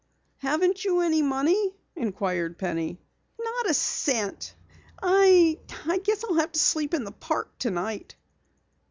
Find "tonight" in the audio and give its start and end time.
7.59-8.15